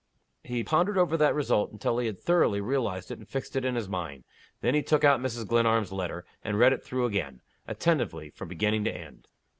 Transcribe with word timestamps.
He 0.43 0.63
pondered 0.63 0.97
over 0.97 1.15
that 1.15 1.35
result 1.35 1.71
until 1.71 1.99
he 1.99 2.07
had 2.07 2.19
thoroughly 2.19 2.59
realized 2.59 3.11
it 3.11 3.19
and 3.19 3.29
fixed 3.29 3.55
it 3.55 3.63
in 3.63 3.75
his 3.75 3.87
mind. 3.87 4.23
Then 4.61 4.73
he 4.73 4.81
took 4.81 5.03
out 5.03 5.19
Mrs. 5.21 5.47
Glenarm's 5.47 5.91
letter, 5.93 6.25
and 6.43 6.57
read 6.57 6.73
it 6.73 6.81
through 6.83 7.05
again, 7.05 7.39
attentively, 7.67 8.31
from 8.31 8.47
beginning 8.47 8.83
to 8.85 8.91
end. 8.91 9.27